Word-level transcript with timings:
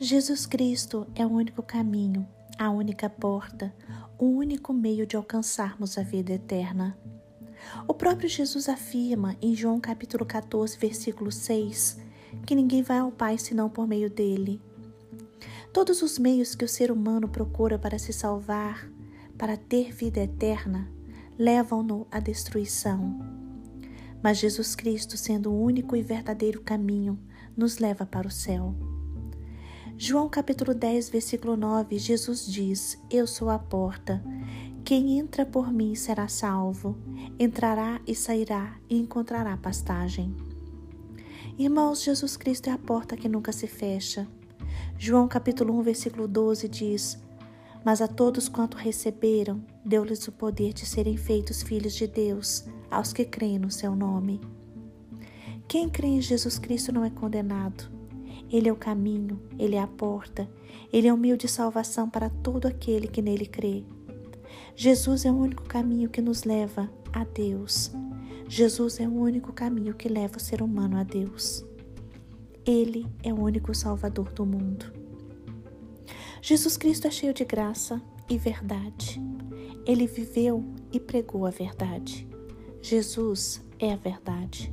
Jesus 0.00 0.46
Cristo 0.46 1.08
é 1.12 1.26
o 1.26 1.28
único 1.28 1.60
caminho, 1.60 2.24
a 2.56 2.70
única 2.70 3.10
porta, 3.10 3.74
o 4.16 4.26
único 4.26 4.72
meio 4.72 5.04
de 5.04 5.16
alcançarmos 5.16 5.98
a 5.98 6.04
vida 6.04 6.32
eterna. 6.32 6.96
O 7.88 7.92
próprio 7.92 8.28
Jesus 8.28 8.68
afirma 8.68 9.36
em 9.42 9.56
João 9.56 9.80
capítulo 9.80 10.24
14, 10.24 10.78
versículo 10.78 11.32
6, 11.32 11.98
que 12.46 12.54
ninguém 12.54 12.80
vai 12.80 12.98
ao 12.98 13.10
Pai 13.10 13.38
senão 13.38 13.68
por 13.68 13.88
meio 13.88 14.08
dele. 14.08 14.62
Todos 15.72 16.00
os 16.00 16.16
meios 16.16 16.54
que 16.54 16.64
o 16.64 16.68
ser 16.68 16.92
humano 16.92 17.28
procura 17.28 17.76
para 17.76 17.98
se 17.98 18.12
salvar, 18.12 18.88
para 19.36 19.56
ter 19.56 19.92
vida 19.92 20.20
eterna, 20.20 20.88
levam-no 21.36 22.06
à 22.08 22.20
destruição. 22.20 23.18
Mas 24.22 24.38
Jesus 24.38 24.76
Cristo, 24.76 25.16
sendo 25.16 25.50
o 25.50 25.60
único 25.60 25.96
e 25.96 26.02
verdadeiro 26.02 26.60
caminho, 26.60 27.18
nos 27.56 27.78
leva 27.78 28.06
para 28.06 28.28
o 28.28 28.30
céu. 28.30 28.76
João 30.00 30.28
capítulo 30.28 30.74
10, 30.74 31.10
versículo 31.10 31.56
9, 31.56 31.98
Jesus 31.98 32.46
diz: 32.46 32.96
Eu 33.10 33.26
sou 33.26 33.50
a 33.50 33.58
porta. 33.58 34.22
Quem 34.84 35.18
entra 35.18 35.44
por 35.44 35.72
mim 35.72 35.96
será 35.96 36.28
salvo. 36.28 36.96
Entrará 37.36 38.00
e 38.06 38.14
sairá 38.14 38.78
e 38.88 38.96
encontrará 38.96 39.56
pastagem. 39.56 40.32
Irmãos, 41.58 42.00
Jesus 42.00 42.36
Cristo 42.36 42.70
é 42.70 42.72
a 42.72 42.78
porta 42.78 43.16
que 43.16 43.28
nunca 43.28 43.50
se 43.50 43.66
fecha. 43.66 44.28
João 44.96 45.26
capítulo 45.26 45.76
1, 45.80 45.82
versículo 45.82 46.28
12 46.28 46.68
diz: 46.68 47.18
Mas 47.84 48.00
a 48.00 48.06
todos 48.06 48.48
quanto 48.48 48.76
receberam, 48.76 49.60
deu-lhes 49.84 50.28
o 50.28 50.32
poder 50.32 50.72
de 50.74 50.86
serem 50.86 51.16
feitos 51.16 51.60
filhos 51.60 51.94
de 51.94 52.06
Deus, 52.06 52.64
aos 52.88 53.12
que 53.12 53.24
creem 53.24 53.58
no 53.58 53.68
seu 53.70 53.96
nome. 53.96 54.40
Quem 55.66 55.88
crê 55.88 56.06
em 56.06 56.20
Jesus 56.20 56.56
Cristo 56.56 56.92
não 56.92 57.04
é 57.04 57.10
condenado. 57.10 57.97
Ele 58.50 58.68
é 58.68 58.72
o 58.72 58.76
caminho, 58.76 59.40
ele 59.58 59.76
é 59.76 59.80
a 59.80 59.86
porta, 59.86 60.48
ele 60.92 61.06
é 61.06 61.12
o 61.12 61.18
meio 61.18 61.36
de 61.36 61.46
salvação 61.48 62.08
para 62.08 62.30
todo 62.30 62.66
aquele 62.66 63.06
que 63.06 63.20
nele 63.20 63.46
crê. 63.46 63.84
Jesus 64.74 65.24
é 65.24 65.30
o 65.30 65.36
único 65.36 65.64
caminho 65.64 66.08
que 66.08 66.22
nos 66.22 66.44
leva 66.44 66.90
a 67.12 67.24
Deus. 67.24 67.90
Jesus 68.48 69.00
é 69.00 69.06
o 69.06 69.12
único 69.12 69.52
caminho 69.52 69.94
que 69.94 70.08
leva 70.08 70.38
o 70.38 70.40
ser 70.40 70.62
humano 70.62 70.96
a 70.96 71.02
Deus. 71.02 71.64
Ele 72.64 73.06
é 73.22 73.32
o 73.32 73.40
único 73.40 73.74
Salvador 73.74 74.32
do 74.32 74.46
mundo. 74.46 74.92
Jesus 76.40 76.76
Cristo 76.76 77.06
é 77.06 77.10
cheio 77.10 77.34
de 77.34 77.44
graça 77.44 78.00
e 78.28 78.38
verdade. 78.38 79.20
Ele 79.84 80.06
viveu 80.06 80.64
e 80.92 81.00
pregou 81.00 81.44
a 81.44 81.50
verdade. 81.50 82.28
Jesus 82.80 83.62
é 83.78 83.92
a 83.92 83.96
verdade. 83.96 84.72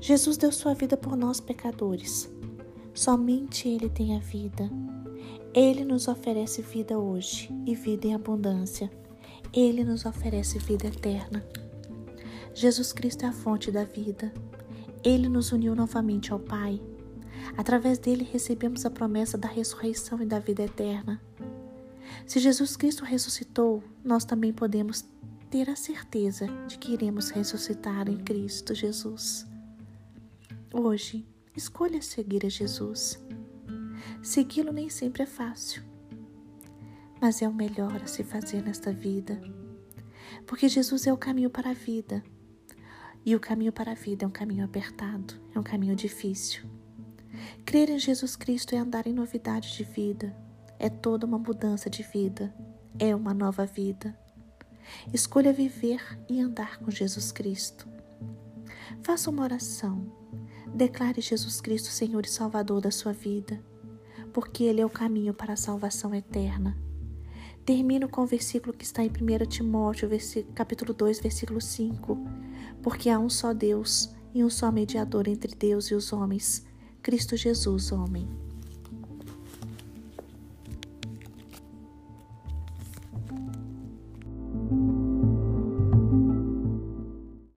Jesus 0.00 0.36
deu 0.36 0.52
sua 0.52 0.74
vida 0.74 0.96
por 0.96 1.16
nós 1.16 1.40
pecadores. 1.40 2.30
Somente 3.00 3.66
Ele 3.66 3.88
tem 3.88 4.14
a 4.14 4.18
vida. 4.18 4.70
Ele 5.54 5.86
nos 5.86 6.06
oferece 6.06 6.60
vida 6.60 6.98
hoje 6.98 7.50
e 7.64 7.74
vida 7.74 8.06
em 8.06 8.14
abundância. 8.14 8.90
Ele 9.54 9.82
nos 9.82 10.04
oferece 10.04 10.58
vida 10.58 10.88
eterna. 10.88 11.42
Jesus 12.52 12.92
Cristo 12.92 13.24
é 13.24 13.28
a 13.28 13.32
fonte 13.32 13.70
da 13.70 13.84
vida. 13.84 14.30
Ele 15.02 15.30
nos 15.30 15.50
uniu 15.50 15.74
novamente 15.74 16.30
ao 16.30 16.38
Pai 16.38 16.78
Através 17.56 17.98
dele 17.98 18.28
recebemos 18.30 18.84
a 18.84 18.90
promessa 18.90 19.38
da 19.38 19.48
ressurreição 19.48 20.20
e 20.22 20.26
da 20.26 20.38
vida 20.38 20.62
eterna. 20.62 21.18
Se 22.26 22.38
Jesus 22.38 22.76
Cristo 22.76 23.02
ressuscitou, 23.02 23.82
nós 24.04 24.26
também 24.26 24.52
podemos 24.52 25.06
ter 25.50 25.70
a 25.70 25.74
certeza 25.74 26.46
de 26.68 26.76
que 26.76 26.92
iremos 26.92 27.30
ressuscitar 27.30 28.10
em 28.10 28.18
Cristo 28.18 28.74
Jesus. 28.74 29.46
Hoje, 30.70 31.26
escolha 31.56 32.00
seguir 32.00 32.44
a 32.46 32.48
Jesus. 32.48 33.18
Segui-lo 34.22 34.72
nem 34.72 34.88
sempre 34.88 35.22
é 35.22 35.26
fácil, 35.26 35.82
mas 37.20 37.42
é 37.42 37.48
o 37.48 37.54
melhor 37.54 38.02
a 38.02 38.06
se 38.06 38.22
fazer 38.22 38.62
nesta 38.62 38.92
vida, 38.92 39.40
porque 40.46 40.68
Jesus 40.68 41.06
é 41.06 41.12
o 41.12 41.16
caminho 41.16 41.50
para 41.50 41.70
a 41.70 41.74
vida. 41.74 42.22
E 43.24 43.36
o 43.36 43.40
caminho 43.40 43.72
para 43.72 43.92
a 43.92 43.94
vida 43.94 44.24
é 44.24 44.28
um 44.28 44.30
caminho 44.30 44.64
apertado, 44.64 45.34
é 45.54 45.58
um 45.58 45.62
caminho 45.62 45.94
difícil. 45.94 46.62
Crer 47.66 47.90
em 47.90 47.98
Jesus 47.98 48.34
Cristo 48.34 48.74
é 48.74 48.78
andar 48.78 49.06
em 49.06 49.12
novidade 49.12 49.76
de 49.76 49.84
vida, 49.84 50.34
é 50.78 50.88
toda 50.88 51.26
uma 51.26 51.38
mudança 51.38 51.90
de 51.90 52.02
vida, 52.02 52.54
é 52.98 53.14
uma 53.14 53.34
nova 53.34 53.66
vida. 53.66 54.18
Escolha 55.12 55.52
viver 55.52 56.00
e 56.28 56.40
andar 56.40 56.78
com 56.78 56.90
Jesus 56.90 57.30
Cristo. 57.30 57.86
Faça 59.02 59.30
uma 59.30 59.42
oração. 59.42 60.10
Declare 60.74 61.20
Jesus 61.20 61.60
Cristo 61.60 61.88
Senhor 61.88 62.24
e 62.24 62.28
Salvador 62.28 62.80
da 62.80 62.90
sua 62.90 63.12
vida, 63.12 63.62
porque 64.32 64.64
Ele 64.64 64.80
é 64.80 64.86
o 64.86 64.90
caminho 64.90 65.34
para 65.34 65.52
a 65.52 65.56
salvação 65.56 66.14
eterna. 66.14 66.76
Termino 67.64 68.08
com 68.08 68.22
o 68.22 68.26
versículo 68.26 68.72
que 68.72 68.84
está 68.84 69.02
em 69.04 69.08
1 69.08 69.46
Timóteo, 69.46 70.08
capítulo 70.54 70.94
2, 70.94 71.20
versículo 71.20 71.60
5. 71.60 72.18
Porque 72.82 73.10
há 73.10 73.18
um 73.18 73.28
só 73.28 73.52
Deus 73.52 74.10
e 74.34 74.42
um 74.42 74.50
só 74.50 74.72
mediador 74.72 75.28
entre 75.28 75.54
Deus 75.54 75.86
e 75.86 75.94
os 75.94 76.12
homens, 76.12 76.64
Cristo 77.02 77.36
Jesus, 77.36 77.92
homem. 77.92 78.28